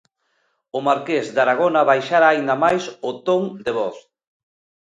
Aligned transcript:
O 0.77 0.79
marqués 0.87 1.25
de 1.33 1.39
Aragona 1.43 1.81
baixara 1.91 2.25
aínda 2.29 2.55
máis 2.63 2.83
o 3.09 3.11
ton 3.25 3.43
de 3.65 3.71
voz. 3.79 3.97